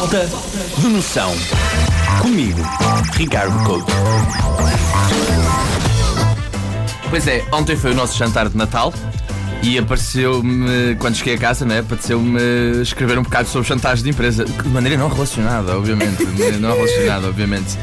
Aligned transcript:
Falta 0.00 0.26
de 0.78 0.88
noção. 0.88 1.30
Comigo, 2.22 2.62
Ricardo 3.12 3.62
Couto. 3.64 3.92
Pois 7.10 7.26
é, 7.26 7.44
ontem 7.52 7.76
foi 7.76 7.90
o 7.90 7.94
nosso 7.94 8.16
jantar 8.16 8.48
de 8.48 8.56
Natal 8.56 8.94
e 9.62 9.76
apareceu-me, 9.76 10.94
quando 10.94 11.16
cheguei 11.16 11.34
a 11.34 11.38
casa, 11.38 11.66
né, 11.66 11.80
apareceu-me 11.80 12.40
escrever 12.80 13.18
um 13.18 13.22
bocado 13.22 13.50
sobre 13.50 13.68
chantagens 13.68 14.02
de 14.02 14.08
empresa, 14.08 14.46
de 14.46 14.68
maneira 14.68 14.96
não 14.96 15.10
relacionada, 15.10 15.76
obviamente. 15.76 16.24
não 16.58 16.74
relacionada, 16.74 17.28
obviamente. 17.28 17.76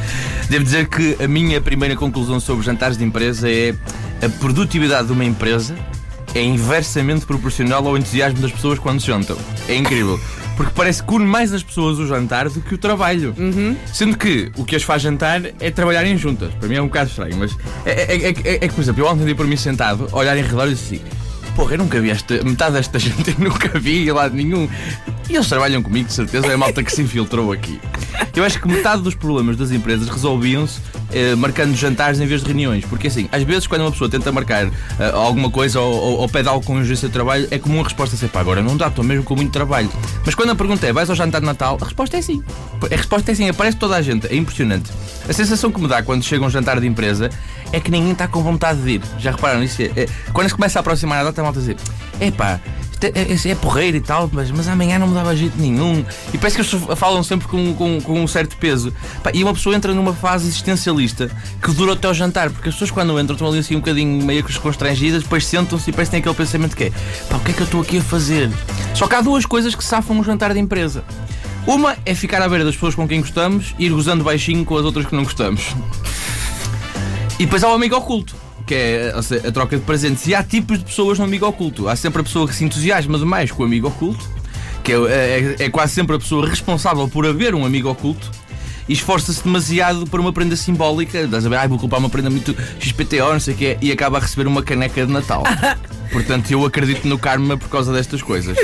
Devo 0.49 0.63
dizer 0.63 0.87
que 0.87 1.23
a 1.23 1.27
minha 1.27 1.61
primeira 1.61 1.95
conclusão 1.95 2.39
sobre 2.39 2.65
jantares 2.65 2.97
de 2.97 3.03
empresa 3.03 3.47
é 3.47 3.75
a 4.23 4.29
produtividade 4.39 5.05
de 5.05 5.13
uma 5.13 5.23
empresa 5.23 5.75
é 6.33 6.41
inversamente 6.41 7.27
proporcional 7.27 7.87
ao 7.87 7.95
entusiasmo 7.95 8.39
das 8.41 8.51
pessoas 8.51 8.79
quando 8.79 9.01
jantam. 9.01 9.37
É 9.69 9.75
incrível. 9.75 10.19
Porque 10.57 10.73
parece 10.75 11.03
que 11.03 11.13
une 11.13 11.23
mais 11.25 11.53
as 11.53 11.61
pessoas 11.61 11.99
o 11.99 12.07
jantar 12.07 12.49
do 12.49 12.59
que 12.59 12.73
o 12.73 12.77
trabalho. 12.79 13.33
Sendo 13.93 14.17
que 14.17 14.51
o 14.57 14.65
que 14.65 14.75
as 14.75 14.81
faz 14.83 15.03
jantar 15.03 15.41
é 15.59 15.69
trabalharem 15.71 16.17
juntas. 16.17 16.51
Para 16.55 16.67
mim 16.67 16.75
é 16.75 16.81
um 16.81 16.87
bocado 16.87 17.09
estranho, 17.11 17.37
mas 17.37 17.55
é, 17.85 17.91
é, 17.91 18.29
é, 18.29 18.55
é- 18.55 18.67
que, 18.67 18.73
por 18.73 18.81
exemplo, 18.81 19.03
eu 19.03 19.07
ontem 19.07 19.23
dei 19.23 19.35
por 19.35 19.45
mim 19.45 19.55
sentado, 19.55 20.09
olhar 20.11 20.35
em 20.35 20.41
redor 20.41 20.65
e 20.67 20.71
disse 20.71 20.95
assim: 20.95 21.05
Porra, 21.55 21.75
eu 21.75 21.77
nunca 21.77 22.01
vi 22.01 22.09
esta, 22.09 22.43
metade 22.43 22.73
desta 22.73 22.97
gente, 22.99 23.29
eu 23.29 23.35
nunca 23.49 23.79
vi 23.79 24.07
em 24.07 24.11
lado 24.11 24.35
nenhum. 24.35 24.67
E 25.29 25.35
eles 25.35 25.47
trabalham 25.47 25.83
comigo, 25.83 26.07
de 26.07 26.13
certeza, 26.13 26.47
é 26.47 26.53
a 26.53 26.57
malta 26.57 26.81
que 26.81 26.91
se 26.91 27.01
infiltrou 27.01 27.51
aqui. 27.51 27.79
Eu 28.35 28.45
acho 28.45 28.61
que 28.61 28.67
metade 28.67 29.01
dos 29.01 29.13
problemas 29.13 29.57
das 29.57 29.71
empresas 29.71 30.07
resolviam-se 30.07 30.79
eh, 31.11 31.35
marcando 31.35 31.75
jantares 31.75 32.19
em 32.19 32.25
vez 32.25 32.41
de 32.41 32.47
reuniões. 32.47 32.85
Porque 32.85 33.07
assim, 33.07 33.27
às 33.31 33.43
vezes 33.43 33.67
quando 33.67 33.81
uma 33.81 33.91
pessoa 33.91 34.09
tenta 34.09 34.31
marcar 34.31 34.67
eh, 34.67 34.71
alguma 35.13 35.49
coisa 35.49 35.79
ou, 35.79 35.93
ou, 35.93 36.17
ou 36.19 36.29
pede 36.29 36.47
algo 36.47 36.65
com 36.65 36.75
urgência 36.75 37.07
de 37.07 37.13
trabalho, 37.13 37.47
é 37.51 37.59
comum 37.59 37.81
a 37.81 37.83
resposta 37.83 38.15
ser 38.15 38.29
pá, 38.29 38.39
agora 38.39 38.61
não 38.61 38.77
dá, 38.77 38.87
estou 38.87 39.03
mesmo 39.03 39.23
com 39.23 39.35
muito 39.35 39.51
trabalho. 39.51 39.89
Mas 40.25 40.33
quando 40.35 40.51
a 40.51 40.55
pergunta 40.55 40.85
é 40.87 40.93
vais 40.93 41.09
ao 41.09 41.15
jantar 41.15 41.41
de 41.41 41.47
Natal, 41.47 41.77
a 41.81 41.83
resposta 41.83 42.17
é 42.17 42.21
sim. 42.21 42.43
A 42.83 42.95
resposta 42.95 43.31
é 43.31 43.35
sim, 43.35 43.49
aparece 43.49 43.77
toda 43.77 43.95
a 43.95 44.01
gente, 44.01 44.27
é 44.27 44.35
impressionante. 44.35 44.91
A 45.27 45.33
sensação 45.33 45.71
que 45.71 45.81
me 45.81 45.87
dá 45.87 46.01
quando 46.03 46.23
chega 46.23 46.45
um 46.45 46.49
jantar 46.49 46.79
de 46.79 46.87
empresa 46.87 47.29
é 47.73 47.79
que 47.79 47.91
ninguém 47.91 48.13
está 48.13 48.27
com 48.27 48.41
vontade 48.41 48.81
de 48.81 48.91
ir. 48.91 49.01
Já 49.19 49.31
repararam 49.31 49.59
nisso? 49.59 49.81
É, 49.81 50.03
é, 50.03 50.07
quando 50.31 50.47
se 50.47 50.55
começa 50.55 50.79
a 50.79 50.81
aproximar 50.81 51.19
a 51.19 51.23
data, 51.25 51.41
a 51.41 51.43
malta 51.43 51.59
dizer: 51.59 51.75
isto 52.21 52.61
é, 53.05 53.33
é, 53.33 53.51
é 53.51 53.55
porreiro 53.55 53.97
e 53.97 54.01
tal, 54.01 54.29
mas, 54.31 54.49
mas 54.51 54.67
amanhã 54.67 54.97
não 54.97 55.07
me 55.07 55.13
dava 55.13 55.35
jeito 55.35 55.57
nenhum. 55.57 56.03
E 56.33 56.37
parece 56.37 56.57
que 56.57 56.63
pessoas 56.63 56.97
falam 56.97 57.21
sempre 57.23 57.47
com, 57.47 57.73
com, 57.73 58.01
com 58.01 58.21
um 58.21 58.27
certo 58.27 58.57
peso. 58.57 58.93
E 59.33 59.43
uma 59.43 59.53
pessoa 59.53 59.75
entra 59.75 59.93
numa 59.93 60.13
fase 60.13 60.47
existencialista 60.47 61.29
que 61.61 61.71
dura 61.71 61.93
até 61.93 62.07
ao 62.07 62.13
jantar, 62.13 62.49
porque 62.49 62.69
as 62.69 62.75
pessoas 62.75 62.91
quando 62.91 63.19
entram 63.19 63.35
estão 63.35 63.47
ali 63.47 63.59
assim 63.59 63.75
um 63.75 63.79
bocadinho 63.79 64.25
meio 64.25 64.43
que 64.43 64.57
constrangidas, 64.59 65.23
depois 65.23 65.45
sentam-se 65.45 65.89
e 65.89 65.93
parece 65.93 66.09
que 66.09 66.11
têm 66.11 66.19
aquele 66.19 66.35
pensamento 66.35 66.75
que 66.75 66.85
é: 66.85 66.91
pá, 67.29 67.37
o 67.37 67.39
que 67.39 67.51
é 67.51 67.53
que 67.53 67.61
eu 67.61 67.65
estou 67.65 67.81
aqui 67.81 67.97
a 67.99 68.01
fazer? 68.01 68.49
Só 68.93 69.07
que 69.07 69.15
há 69.15 69.21
duas 69.21 69.45
coisas 69.45 69.75
que 69.75 69.83
safam 69.83 70.15
no 70.15 70.23
jantar 70.23 70.53
de 70.53 70.59
empresa. 70.59 71.03
Uma 71.65 71.97
é 72.05 72.15
ficar 72.15 72.41
à 72.41 72.47
beira 72.47 72.63
das 72.63 72.75
pessoas 72.75 72.95
com 72.95 73.07
quem 73.07 73.19
gostamos 73.19 73.75
e 73.77 73.85
ir 73.85 73.89
gozando 73.89 74.23
baixinho 74.23 74.63
com 74.63 74.77
as 74.77 74.85
outras 74.85 75.05
que 75.05 75.15
não 75.15 75.23
gostamos. 75.23 75.75
E 77.39 77.45
depois 77.45 77.63
há 77.63 77.69
o 77.69 77.73
amigo 77.73 77.95
oculto, 77.95 78.35
que 78.67 78.75
é 78.75 79.19
seja, 79.23 79.47
a 79.47 79.51
troca 79.51 79.75
de 79.77 79.83
presentes. 79.83 80.27
E 80.27 80.35
há 80.35 80.43
tipos 80.43 80.77
de 80.77 80.85
pessoas 80.85 81.17
no 81.17 81.25
amigo 81.25 81.47
oculto. 81.47 81.87
Há 81.89 81.95
sempre 81.95 82.21
a 82.21 82.23
pessoa 82.23 82.47
que 82.47 82.53
se 82.53 82.63
entusiasma 82.63 83.17
demais 83.17 83.51
com 83.51 83.63
o 83.63 83.65
amigo 83.65 83.87
oculto, 83.87 84.23
que 84.83 84.91
é, 84.91 85.55
é- 85.59 85.65
é 85.65 85.69
quase 85.69 85.93
sempre 85.93 86.15
a 86.15 86.19
pessoa 86.19 86.47
responsável 86.47 87.07
por 87.07 87.25
haver 87.25 87.55
um 87.55 87.65
amigo 87.65 87.89
oculto. 87.89 88.29
E 88.89 88.93
esforça-se 88.93 89.43
demasiado 89.43 90.05
por 90.05 90.19
uma 90.19 90.31
prenda 90.31 90.55
simbólica. 90.55 91.19
Estás 91.19 91.45
a 91.45 91.49
ver? 91.49 91.57
Ai, 91.57 91.67
vou 91.67 91.77
comprar 91.77 91.97
uma 91.99 92.09
prenda 92.09 92.29
muito 92.29 92.55
XPTO, 92.79 93.33
não 93.33 93.39
sei 93.39 93.53
o 93.53 93.57
quê, 93.57 93.77
e 93.81 93.91
acaba 93.91 94.17
a 94.17 94.21
receber 94.21 94.47
uma 94.47 94.61
caneca 94.63 95.05
de 95.05 95.11
Natal. 95.11 95.43
Portanto, 96.11 96.49
eu 96.51 96.65
acredito 96.65 97.07
no 97.07 97.17
karma 97.17 97.57
por 97.57 97.69
causa 97.69 97.91
destas 97.93 98.21
coisas. 98.21 98.57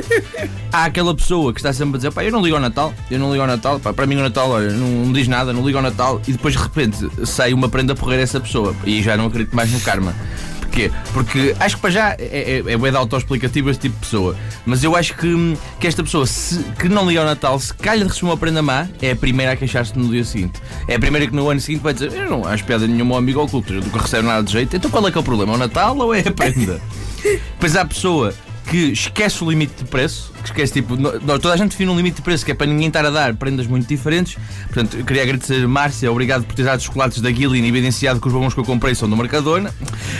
Há 0.72 0.86
aquela 0.86 1.14
pessoa 1.16 1.54
que 1.54 1.60
está 1.60 1.72
sempre 1.74 1.96
a 1.96 1.98
dizer: 1.98 2.12
pá, 2.12 2.24
eu 2.24 2.32
não 2.32 2.42
ligo 2.42 2.56
ao 2.56 2.62
Natal, 2.62 2.94
eu 3.12 3.20
não 3.20 3.30
ligo 3.32 3.42
ao 3.42 3.48
Natal, 3.48 3.80
pá, 3.80 3.94
para 3.94 4.06
mim 4.08 4.16
o 4.16 4.22
Natal, 4.22 4.50
olha, 4.50 4.72
não, 4.72 4.88
não 5.06 5.14
diz 5.14 5.28
nada, 5.28 5.54
não 5.54 5.66
ligo 5.66 5.78
ao 5.78 5.84
Natal, 5.84 6.22
e 6.28 6.32
depois 6.32 6.54
de 6.56 6.62
repente 6.62 6.98
sai 7.26 7.54
uma 7.54 7.70
prenda 7.70 7.94
porrer 7.96 8.20
essa 8.20 8.40
pessoa. 8.40 8.76
E 8.86 9.02
já 9.04 9.16
não 9.18 9.26
acredito 9.28 9.56
mais 9.56 9.72
no 9.72 9.80
karma. 9.82 10.14
Porquê? 10.60 10.90
Porque 11.14 11.56
acho 11.60 11.76
que 11.76 11.82
para 11.84 11.92
já 11.92 12.10
é, 12.18 12.64
é, 12.66 12.72
é 12.74 12.78
bué 12.78 12.90
de 12.90 12.98
autoexplicativo 12.98 13.70
este 13.70 13.82
tipo 13.82 13.94
de 13.96 14.02
pessoa. 14.02 14.36
Mas 14.66 14.84
eu 14.84 14.96
acho 14.96 15.16
que, 15.16 15.56
que 15.80 15.86
esta 15.86 16.02
pessoa 16.02 16.26
se- 16.26 16.64
que 16.80 16.90
não 16.90 17.08
liga 17.08 17.20
ao 17.20 17.28
Natal, 17.28 17.60
se 17.60 17.72
calha 17.76 18.04
receber 18.06 18.26
uma 18.26 18.38
prenda 18.38 18.60
má, 18.64 18.88
é 19.00 19.12
a 19.12 19.16
primeira 19.16 19.52
a 19.52 19.56
queixar-se 19.56 19.96
no 19.96 20.10
dia 20.10 20.24
seguinte. 20.26 20.60
É 20.88 20.96
a 20.96 21.00
primeira 21.00 21.28
que 21.28 21.36
no 21.36 21.48
ano 21.48 21.62
seguinte 21.62 21.82
vai 21.84 21.94
dizer: 21.94 22.12
Eu 22.14 22.28
não 22.28 22.48
acho 22.48 22.64
piada 22.66 22.88
nenhuma 22.88 23.14
ao 23.14 23.20
amigo 23.20 23.40
oculto, 23.44 23.72
eu 23.72 23.82
nunca 23.82 24.00
recebo 24.00 24.28
nada 24.28 24.42
de 24.42 24.52
jeito. 24.52 24.76
Então 24.76 24.90
qual 24.90 25.08
é 25.08 25.12
que 25.12 25.18
é 25.18 25.22
o 25.22 25.24
problema? 25.24 25.54
É 25.54 25.56
o 25.58 25.60
Natal 25.60 25.96
ou 25.96 26.12
é 26.12 26.22
a 26.22 26.32
prenda? 26.32 26.82
Depois 27.24 27.76
há 27.76 27.82
a 27.82 27.86
pessoa 27.86 28.34
que 28.70 28.78
esquece 28.94 29.44
o 29.44 29.50
limite 29.50 29.74
de 29.84 29.84
preço, 29.84 30.32
que 30.42 30.46
esquece 30.50 30.72
tipo, 30.74 30.96
no- 30.96 31.12
toda 31.38 31.54
a 31.54 31.58
gente 31.58 31.72
define 31.72 31.92
um 31.92 31.98
limite 31.98 32.16
de 32.18 32.22
preço 32.22 32.46
que 32.46 32.52
é 32.52 32.56
para 32.56 32.66
ninguém 32.66 32.88
estar 32.88 33.06
a 33.06 33.10
dar 33.10 33.34
prendas 33.36 33.68
muito 33.68 33.86
diferentes. 33.88 34.38
Portanto, 34.68 34.98
eu 34.98 35.04
queria 35.06 35.22
agradecer 35.24 35.68
Márcia, 35.68 36.10
obrigado 36.10 36.46
por 36.46 36.56
ter 36.56 36.64
dado 36.64 36.80
os 36.80 36.86
chocolates 36.86 37.22
da 37.22 37.30
Guilin 37.30 37.66
evidenciado 37.68 38.22
que 38.22 38.28
os 38.28 38.34
bombons 38.34 38.54
que 38.54 38.60
eu 38.62 38.64
comprei 38.64 38.96
são 38.96 39.10
do 39.10 39.18
Mercadona. 39.18 39.74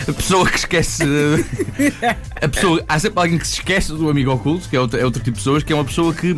A 0.06 0.12
pessoa 0.12 0.48
que 0.48 0.58
esquece. 0.58 1.02
a 2.40 2.48
pessoa, 2.48 2.84
há 2.88 2.98
sempre 2.98 3.18
alguém 3.20 3.38
que 3.38 3.46
se 3.46 3.54
esquece 3.54 3.92
do 3.92 4.08
amigo 4.10 4.30
oculto, 4.32 4.68
que 4.68 4.76
é 4.76 4.80
outro, 4.80 5.00
é 5.00 5.04
outro 5.04 5.20
tipo 5.22 5.36
de 5.36 5.42
pessoas, 5.42 5.62
que 5.62 5.72
é 5.72 5.76
uma 5.76 5.84
pessoa 5.84 6.12
que. 6.12 6.36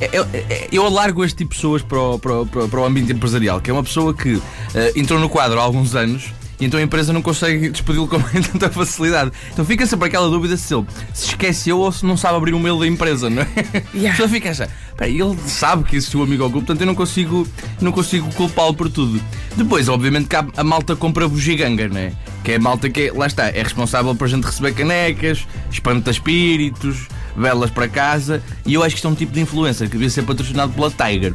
é- 0.00 0.16
é- 0.16 0.26
é- 0.48 0.68
Eu 0.70 0.86
alargo 0.86 1.24
este 1.24 1.38
tipo 1.38 1.50
de 1.50 1.56
pessoas 1.56 1.82
para 1.82 1.98
o, 2.00 2.18
para 2.18 2.40
o- 2.42 2.46
para 2.46 2.80
o- 2.80 2.84
ambiente 2.84 3.12
empresarial, 3.12 3.60
que 3.60 3.68
é 3.68 3.72
uma 3.72 3.82
pessoa 3.82 4.14
que 4.14 4.40
eh, 4.74 4.92
entrou 4.96 5.18
no 5.18 5.28
quadro 5.28 5.58
há 5.58 5.62
alguns 5.62 5.94
anos 5.94 6.26
e 6.60 6.64
então 6.64 6.78
a 6.78 6.82
empresa 6.82 7.12
não 7.12 7.22
consegue 7.22 7.68
despedi-lo 7.70 8.08
com 8.08 8.18
tanta 8.52 8.68
facilidade. 8.70 9.30
Então 9.52 9.64
fica 9.64 9.86
sempre 9.86 10.08
aquela 10.08 10.28
dúvida 10.28 10.56
se 10.56 10.74
ele 10.74 10.84
se 11.14 11.26
esqueceu 11.28 11.78
ou 11.78 11.92
se 11.92 12.04
não 12.04 12.16
sabe 12.16 12.36
abrir 12.36 12.54
o 12.54 12.58
mail 12.58 12.78
da 12.78 12.86
empresa, 12.86 13.30
não 13.30 13.42
é? 13.42 13.48
Yeah. 13.94 14.10
Pessoa 14.16 14.28
fica 14.28 14.48
a 14.48 14.52
achar, 14.52 14.68
"Pá, 14.96 15.06
ele 15.08 15.36
sabe 15.46 15.84
que 15.84 15.96
existe 15.96 16.16
o 16.16 16.22
amigo 16.22 16.44
oculto, 16.44 16.66
portanto 16.66 16.80
eu 16.80 16.86
não 16.86 16.94
consigo, 16.94 17.46
não 17.80 17.92
consigo 17.92 18.28
culpá-lo 18.34 18.74
por 18.74 18.90
tudo. 18.90 19.20
Depois, 19.56 19.88
obviamente, 19.88 20.26
que 20.28 20.36
a 20.36 20.64
malta 20.64 20.94
compra 20.96 21.28
bugiganga, 21.28 21.88
não 21.88 21.98
é? 21.98 22.12
Que 22.44 22.52
é 22.52 22.56
a 22.56 22.60
malta 22.60 22.88
que, 22.90 23.02
é- 23.02 23.12
lá 23.12 23.26
está, 23.26 23.48
é 23.48 23.62
responsável 23.62 24.14
por 24.14 24.24
a 24.24 24.28
gente 24.28 24.44
receber 24.44 24.72
canecas, 24.74 25.46
espanta 25.70 26.10
espíritos, 26.10 27.06
velas 27.36 27.70
para 27.70 27.88
casa, 27.88 28.42
e 28.66 28.74
eu 28.74 28.82
acho 28.82 28.94
que 28.94 28.98
isto 28.98 29.06
é 29.08 29.10
um 29.10 29.14
tipo 29.14 29.32
de 29.32 29.40
influencer 29.40 29.86
que 29.88 29.92
devia 29.92 30.10
ser 30.10 30.22
patrocinado 30.22 30.72
pela 30.72 30.90
Tiger. 30.90 31.34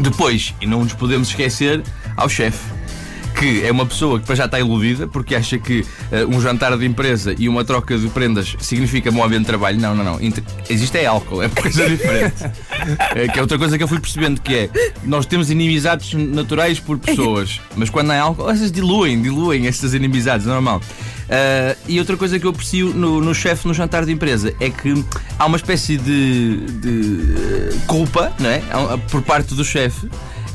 Depois, 0.00 0.54
e 0.60 0.66
não 0.66 0.82
nos 0.82 0.92
podemos 0.92 1.28
esquecer, 1.28 1.82
ao 2.16 2.28
chefe. 2.28 2.73
Que 3.38 3.64
é 3.64 3.70
uma 3.72 3.84
pessoa 3.84 4.20
que 4.20 4.26
para 4.26 4.34
já 4.36 4.44
está 4.44 4.58
iludida 4.60 5.06
porque 5.06 5.34
acha 5.34 5.58
que 5.58 5.84
eh, 6.12 6.24
um 6.24 6.40
jantar 6.40 6.76
de 6.78 6.86
empresa 6.86 7.34
e 7.38 7.48
uma 7.48 7.64
troca 7.64 7.98
de 7.98 8.08
prendas 8.08 8.56
significa 8.60 9.10
bom 9.10 9.22
ambiente 9.24 9.40
de 9.42 9.46
trabalho. 9.48 9.78
Não, 9.80 9.94
não, 9.94 10.04
não. 10.04 10.20
Inter- 10.22 10.44
Existe 10.70 10.98
é 10.98 11.06
álcool, 11.06 11.42
é 11.42 11.48
coisa 11.48 11.84
diferente. 11.90 12.36
Eh, 13.14 13.28
que 13.28 13.38
é 13.38 13.42
outra 13.42 13.58
coisa 13.58 13.76
que 13.76 13.82
eu 13.84 13.88
fui 13.88 13.98
percebendo 14.00 14.40
que 14.40 14.54
é 14.54 14.70
nós 15.02 15.26
temos 15.26 15.50
inimizades 15.50 16.14
naturais 16.14 16.78
por 16.80 16.98
pessoas, 16.98 17.60
mas 17.76 17.90
quando 17.90 18.10
há 18.12 18.20
álcool, 18.20 18.48
essas 18.50 18.70
diluem, 18.70 19.20
diluem 19.20 19.66
essas 19.66 19.94
inimizades, 19.94 20.46
é 20.46 20.50
normal. 20.50 20.80
Ah, 21.28 21.74
e 21.88 21.98
outra 21.98 22.16
coisa 22.16 22.38
que 22.38 22.46
eu 22.46 22.50
aprecio 22.50 22.92
no, 22.94 23.20
no 23.20 23.34
chefe 23.34 23.66
no 23.66 23.74
jantar 23.74 24.04
de 24.04 24.12
empresa 24.12 24.54
é 24.60 24.68
que 24.70 25.04
há 25.38 25.46
uma 25.46 25.56
espécie 25.56 25.96
de, 25.96 26.56
de, 26.66 27.34
eh, 27.34 27.74
culpa 27.86 28.32
não 28.38 28.48
é? 28.50 28.62
Por 29.10 29.22
parte 29.22 29.54
do 29.54 29.64
chefe 29.64 30.08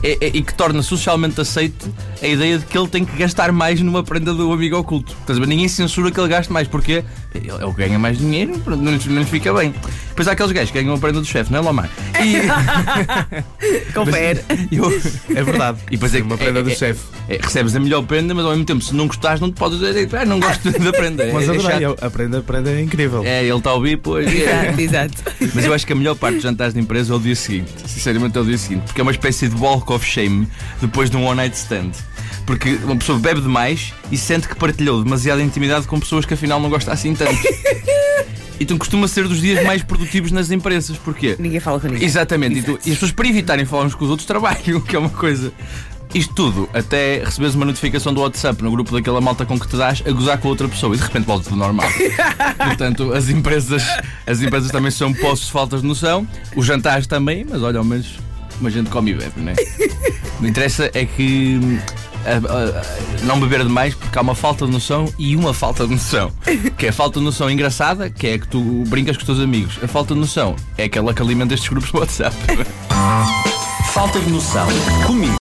é- 0.04 0.18
é- 0.22 0.32
e 0.34 0.42
que 0.42 0.54
torna 0.54 0.82
socialmente 0.82 1.40
aceite 1.42 1.88
a 2.22 2.28
ideia 2.28 2.58
de 2.60 2.66
que 2.66 2.78
ele 2.78 2.88
tem 2.88 3.04
que 3.06 3.16
gastar 3.18 3.52
mais 3.52 3.82
numa 3.82 4.04
prenda 4.04 4.34
do 4.34 4.52
amigo 4.52 4.78
oculto. 4.78 5.16
Ninguém 5.48 5.68
censura 5.68 6.12
que 6.12 6.20
ele 6.20 6.28
gaste 6.30 6.52
mais, 6.52 6.68
porque 6.68 7.04
ele, 7.34 7.52
ele 7.52 7.74
ganha 7.76 8.00
mais 8.00 8.18
dinheiro, 8.18 8.62
não 8.66 8.78
não 8.78 8.92
lhes 8.94 9.30
fica 9.30 9.54
bem. 9.54 9.74
Depois 10.20 10.28
há 10.28 10.32
aqueles 10.34 10.52
gajos 10.52 10.72
que 10.72 10.82
ganham 10.82 10.94
a 10.94 10.98
prenda 10.98 11.22
do 11.22 11.26
chefe, 11.26 11.50
não 11.50 11.60
é, 11.60 11.62
Lomar? 11.62 11.90
E, 12.22 12.44
Confere. 13.94 14.42
eu, 14.70 14.92
É 15.34 15.42
verdade. 15.44 15.78
e 15.88 15.92
depois 15.92 16.14
é, 16.14 16.22
uma 16.22 16.38
prenda 16.38 16.60
é- 16.60 16.64
do 16.64 16.70
é- 16.72 16.76
chefe. 16.76 17.00
é, 17.30 17.40
recebes 17.42 17.74
a 17.74 17.80
melhor 17.80 18.04
prenda, 18.04 18.34
mas 18.34 18.44
ao 18.44 18.52
mesmo 18.52 18.66
tempo, 18.66 18.84
se 18.84 18.94
não 18.94 19.08
gostares, 19.08 19.40
não 19.40 19.50
te 19.50 19.56
podes 19.56 19.80
dizer, 19.80 20.10
ah, 20.18 20.26
não 20.26 20.42
gosto 20.42 20.70
da 20.78 20.92
prenda. 20.92 21.24
É, 21.24 21.32
Mas 21.32 21.48
é 21.48 21.52
adorei, 21.54 21.80
chato. 21.88 22.04
a 22.06 22.10
prenda, 22.10 22.40
a 22.40 22.42
prenda 22.42 22.70
é 22.70 22.82
incrível. 22.82 23.24
É, 23.24 23.46
ele 23.46 23.58
está 23.58 23.70
a 23.70 23.74
ouvir, 23.76 23.96
pois. 23.96 24.28
é. 24.28 24.76
Exato, 24.78 24.82
exato. 24.82 25.24
Mas 25.56 25.64
eu 25.64 25.74
acho 25.74 25.88
que 25.88 25.94
a 25.94 25.96
melhor 25.96 26.16
parte 26.16 26.34
dos 26.36 26.44
jantares 26.44 26.74
de 26.74 26.82
empresa 26.82 27.14
é 27.14 27.16
o 27.16 27.20
dia 27.22 27.36
seguinte. 27.38 27.72
Sinceramente, 27.86 28.38
é 28.38 28.42
o 28.42 28.44
dia 28.46 28.58
seguinte. 28.58 28.84
Porque 28.88 29.00
é 29.00 29.04
uma 29.04 29.12
espécie 29.12 29.48
de 29.48 29.56
walk 29.56 29.90
of 29.94 30.06
shame 30.06 30.50
depois 30.82 31.10
de 31.10 31.16
um 31.16 31.24
one 31.24 31.38
night 31.38 31.56
stand. 31.56 31.92
Porque 32.46 32.78
uma 32.84 32.98
pessoa 32.98 33.18
bebe 33.20 33.40
demais 33.40 33.94
e 34.12 34.18
sente 34.18 34.50
que 34.50 34.56
partilhou 34.56 35.02
demasiada 35.02 35.42
intimidade 35.42 35.88
com 35.88 35.98
pessoas 35.98 36.26
que 36.26 36.34
afinal 36.34 36.60
não 36.60 36.70
gosta 36.70 36.92
assim 36.92 37.14
tanto. 37.16 37.32
Então 38.70 38.78
costuma 38.78 39.08
ser 39.08 39.28
dos 39.28 39.42
dias 39.42 39.66
mais 39.66 39.82
produtivos 39.82 40.32
nas 40.32 40.52
empresas. 40.52 40.96
Porquê? 40.96 41.36
Ninguém 41.40 41.60
fala 41.60 41.80
com 41.80 41.88
ninguém. 41.88 42.06
Exatamente. 42.06 42.60
E, 42.60 42.62
tu- 42.62 42.74
e 42.86 42.90
as 42.92 42.96
pessoas, 42.98 43.12
para 43.12 43.28
evitarem 43.28 43.66
falar 43.66 43.86
uns 43.86 43.96
com 43.96 44.04
os 44.06 44.12
outros, 44.12 44.28
trabalham, 44.28 44.80
que 44.86 44.96
é 44.96 45.00
uma 45.00 45.10
coisa. 45.10 45.52
Isto 46.14 46.34
tudo, 46.36 46.70
até 46.72 47.24
receberes 47.24 47.56
uma 47.56 47.66
notificação 47.66 48.14
do 48.14 48.22
WhatsApp 48.22 48.64
no 48.64 48.70
grupo 48.72 48.92
daquela 48.92 49.20
malta 49.22 49.44
com 49.44 49.60
que 49.60 49.68
te 49.68 49.76
dás 49.76 50.04
a 50.06 50.12
gozar 50.12 50.38
com 50.38 50.48
outra 50.50 50.68
pessoa 50.68 50.94
e 50.94 50.98
de 51.00 51.04
repente 51.04 51.26
volta 51.26 51.46
tudo 51.46 51.56
normal. 51.56 51.88
Portanto, 52.64 53.12
as 53.14 53.28
empresas, 53.30 53.84
as 54.28 54.40
empresas 54.42 54.70
também 54.72 54.92
são 54.92 55.12
postos 55.14 55.48
de 55.48 55.52
faltas 55.52 55.82
de 55.82 55.88
noção, 55.88 56.28
os 56.56 56.64
jantares 56.66 57.08
também, 57.08 57.44
mas 57.48 57.62
olha, 57.64 57.80
ao 57.80 57.84
menos 57.86 58.20
uma 58.62 58.70
gente 58.70 58.90
come 58.92 59.12
e 59.12 59.14
bebe, 59.16 59.34
não 59.42 59.52
é? 59.52 59.56
O 59.56 60.42
que 60.42 60.48
interessa 60.48 60.90
é 60.94 61.06
que 61.06 61.60
hum, 61.64 61.80
a- 62.36 63.22
a- 63.22 63.26
não 63.26 63.40
beber 63.40 63.64
demais 63.64 63.94
porque 63.96 64.18
há 64.18 64.22
uma 64.22 64.36
falta 64.36 64.66
de 64.66 64.72
noção 64.72 65.12
e 65.18 65.36
uma 65.36 65.54
falta 65.54 65.86
de 65.86 65.94
noção. 65.94 66.32
Que 66.78 66.86
é 66.88 66.90
a 66.90 66.94
falta 66.94 67.20
de 67.20 67.26
noção 67.26 67.50
engraçada, 67.50 68.10
que 68.10 68.28
é 68.28 68.38
que 68.38 68.48
tu 68.48 68.84
brincas 68.88 69.16
com 69.18 69.22
os 69.22 69.26
teus 69.26 69.40
amigos. 69.40 69.78
A 69.84 69.88
falta 69.88 70.14
de 70.14 70.20
noção 70.20 70.56
é 70.78 70.84
aquela 70.86 71.14
que 71.14 71.22
alimenta 71.22 71.54
estes 71.54 71.70
grupos 71.70 71.92
de 71.92 71.98
WhatsApp. 71.98 72.36
Falta 73.94 74.20
de 74.20 74.30
noção. 74.30 74.68
Comigo. 75.06 75.39